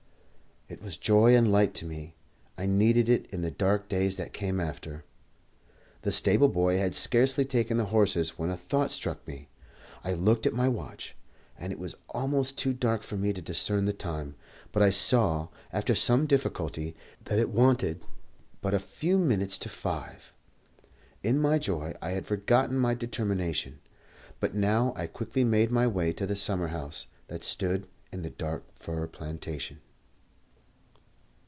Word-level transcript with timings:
It 0.69 0.81
was 0.81 0.95
joy 0.95 1.35
and 1.35 1.51
light 1.51 1.73
to 1.75 1.85
me, 1.85 2.15
and 2.55 2.63
I 2.63 2.65
needed 2.77 3.09
it 3.09 3.25
in 3.29 3.41
the 3.41 3.51
dark 3.51 3.89
days 3.89 4.15
that 4.15 4.31
came 4.31 4.57
after. 4.57 5.03
The 6.03 6.13
stable 6.13 6.47
boy 6.47 6.77
had 6.77 6.95
scarcely 6.95 7.43
taken 7.43 7.75
the 7.75 7.87
horses 7.91 8.39
when 8.39 8.49
a 8.49 8.55
thought 8.55 8.89
struck 8.89 9.27
me. 9.27 9.49
I 10.01 10.13
looked 10.13 10.47
at 10.47 10.53
my 10.53 10.69
watch, 10.69 11.13
and 11.57 11.73
it 11.73 11.77
was 11.79 11.95
almost 12.11 12.57
too 12.57 12.71
dark 12.71 13.01
for 13.03 13.17
me 13.17 13.33
to 13.33 13.41
discern 13.41 13.83
the 13.83 13.91
time, 13.91 14.35
but 14.71 14.81
I 14.81 14.91
saw, 14.91 15.49
after 15.73 15.93
some 15.93 16.25
difficulty, 16.25 16.95
that 17.25 17.37
it 17.37 17.49
wanted 17.49 18.01
but 18.61 18.73
a 18.73 18.79
few 18.79 19.17
minutes 19.17 19.57
to 19.59 19.67
five. 19.69 20.31
In 21.21 21.37
my 21.37 21.59
joy 21.59 21.97
I 22.01 22.11
had 22.11 22.25
forgotten 22.25 22.77
my 22.77 22.93
determination, 22.93 23.81
but 24.39 24.55
now 24.55 24.93
I 24.95 25.07
quickly 25.07 25.43
made 25.43 25.69
my 25.69 25.85
way 25.85 26.13
to 26.13 26.25
the 26.25 26.37
summer 26.37 26.69
house 26.69 27.07
that 27.27 27.43
stood 27.43 27.87
in 28.13 28.21
the 28.21 28.29
dark 28.29 28.63
fir 28.79 29.05
plantation. 29.07 29.81